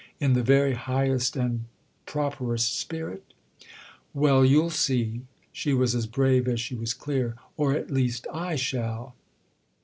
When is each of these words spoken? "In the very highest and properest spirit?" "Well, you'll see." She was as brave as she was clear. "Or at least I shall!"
"In 0.19 0.33
the 0.33 0.41
very 0.41 0.73
highest 0.73 1.35
and 1.35 1.65
properest 2.07 2.75
spirit?" 2.79 3.23
"Well, 4.15 4.43
you'll 4.43 4.71
see." 4.71 5.21
She 5.51 5.75
was 5.75 5.93
as 5.93 6.07
brave 6.07 6.47
as 6.47 6.59
she 6.59 6.73
was 6.73 6.95
clear. 6.95 7.35
"Or 7.55 7.73
at 7.73 7.91
least 7.91 8.25
I 8.33 8.55
shall!" 8.55 9.13